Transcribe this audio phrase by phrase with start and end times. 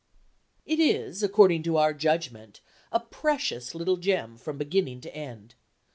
[0.65, 2.59] "It is, according to our judgment,
[2.91, 5.53] a precious little gem, from beginning to end.